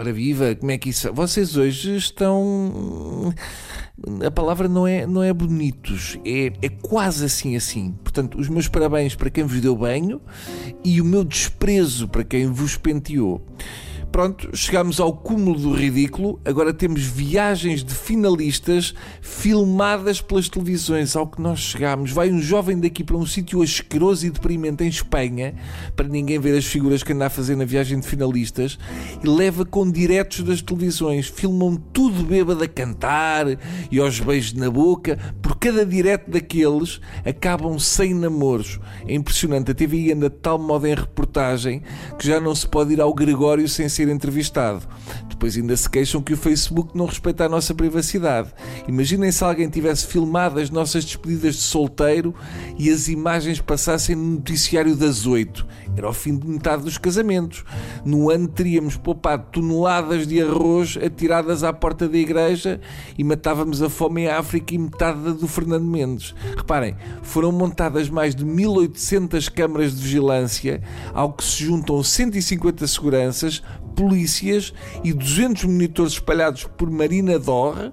[0.00, 1.12] Ora viva, como é que isso.
[1.12, 3.34] Vocês hoje estão.
[4.26, 7.92] A palavra não é, não é bonitos, é, é quase assim assim.
[8.02, 10.18] Portanto, os meus parabéns para quem vos deu banho
[10.82, 13.46] e o meu desprezo para quem vos penteou.
[14.20, 16.38] Pronto, chegamos ao cúmulo do ridículo.
[16.44, 18.92] Agora temos viagens de finalistas
[19.22, 21.16] filmadas pelas televisões.
[21.16, 24.88] Ao que nós chegamos, vai um jovem daqui para um sítio asqueroso e deprimente em
[24.88, 25.54] Espanha,
[25.96, 28.78] para ninguém ver as figuras que anda a fazer na viagem de finalistas,
[29.24, 31.26] e leva com diretos das televisões.
[31.26, 33.46] Filmam tudo bêbado a cantar
[33.90, 35.18] e aos beijos na boca.
[35.40, 38.80] Por cada direto daqueles, acabam sem namoros.
[39.06, 39.70] É impressionante.
[39.70, 41.82] A TVI anda de tal modo em reportagem
[42.18, 44.88] que já não se pode ir ao Gregório sem ser entrevistado.
[45.28, 48.52] Depois ainda se queixam que o Facebook não respeita a nossa privacidade.
[48.88, 52.34] Imaginem se alguém tivesse filmado as nossas despedidas de solteiro
[52.78, 55.66] e as imagens passassem no noticiário das oito.
[55.94, 57.64] Era o fim de metade dos casamentos.
[58.04, 62.80] No ano teríamos poupado toneladas de arroz atiradas à porta da igreja
[63.18, 66.34] e matávamos a fome em África e metade do Fernando Mendes.
[66.56, 73.62] Reparem, foram montadas mais de 1800 câmaras de vigilância, ao que se juntam 150 seguranças,
[73.94, 74.72] polícias
[75.04, 77.92] e 200 monitores espalhados por Marina Dor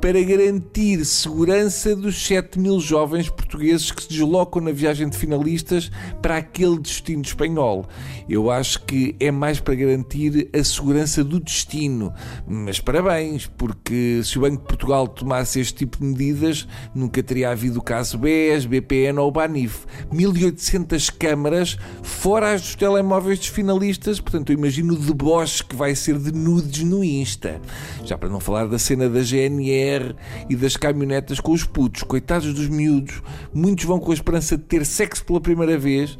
[0.00, 5.90] para garantir segurança dos 7 mil jovens portugueses que se deslocam na viagem de finalistas
[6.20, 7.86] para aquele destino espanhol.
[8.28, 12.12] Eu acho que é mais para garantir a segurança do destino.
[12.46, 17.50] Mas parabéns, porque se o Banco de Portugal tomasse este tipo de medidas, nunca teria
[17.50, 19.84] havido o caso BES, BPN ou Banif.
[20.12, 25.94] 1800 câmaras, fora as dos telemóveis dos finalistas, portanto eu imagino o deboche que vai
[25.94, 27.60] ser de nudes no Insta.
[28.04, 30.14] Já para não falar da cena da GNR
[30.48, 33.22] e das caminhonetas com os putos, coitados dos miúdos,
[33.52, 36.16] muitos vão com a esperança de ter sexo pela primeira vez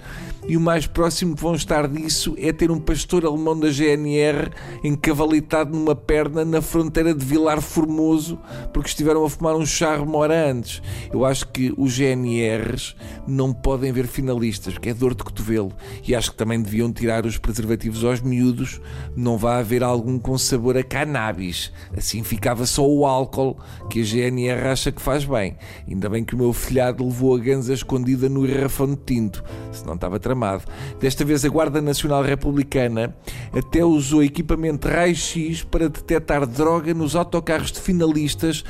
[0.49, 4.51] e o mais próximo que vão estar disso é ter um pastor alemão da GNR
[4.85, 8.39] encavalitado numa perna na fronteira de Vilar Formoso
[8.73, 10.81] porque estiveram a fumar um charro hora antes.
[11.13, 12.95] Eu acho que os GNRs
[13.27, 15.73] não podem ver finalistas porque é dor de cotovelo
[16.07, 18.81] e acho que também deviam tirar os preservativos aos miúdos,
[19.15, 21.72] não vai haver algum com sabor a cannabis.
[21.97, 23.56] Assim ficava só o álcool
[23.91, 25.56] que a GNR acha que faz bem.
[25.89, 29.95] Ainda bem que o meu filhado levou a ganza escondida no garrafão de tinto, senão
[29.95, 30.65] estava tramado.
[31.00, 33.15] Desta vez a Guarda Nacional Republicana
[33.53, 38.65] até usou equipamento raio-x para detectar droga nos autocarros de finalistas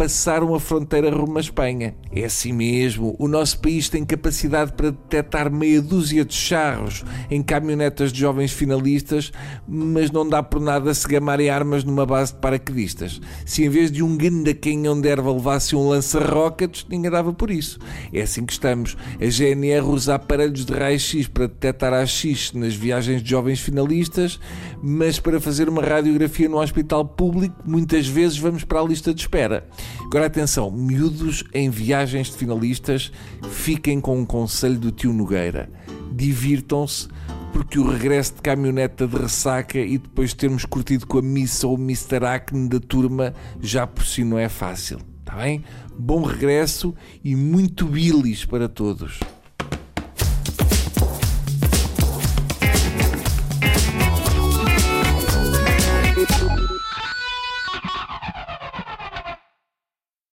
[0.00, 1.94] passaram a fronteira rumo à Espanha.
[2.10, 7.42] É assim mesmo, o nosso país tem capacidade para detectar meia dúzia de charros em
[7.42, 9.30] caminhonetas de jovens finalistas,
[9.68, 13.20] mas não dá por nada se gamarem armas numa base de paraquedistas.
[13.44, 17.50] Se em vez de um ganda canhão de erva levasse um lança-rockets, ninguém dava por
[17.50, 17.78] isso.
[18.10, 18.96] É assim que estamos.
[19.20, 24.40] A GNR usa aparelhos de raio X para detectar AX nas viagens de jovens finalistas,
[24.82, 29.20] mas para fazer uma radiografia no hospital público, muitas vezes vamos para a lista de
[29.20, 29.68] espera.
[30.04, 33.12] Agora atenção, miúdos em viagens de finalistas,
[33.50, 35.70] fiquem com um conselho do tio Nogueira.
[36.12, 37.08] Divirtam-se
[37.52, 41.76] porque o regresso de caminhoneta de ressaca e depois termos curtido com a missa ou
[41.76, 42.24] o Mr.
[42.24, 44.98] Acne da turma já por si não é fácil.
[45.20, 45.64] Está bem?
[45.96, 49.20] Bom regresso e muito bilis para todos.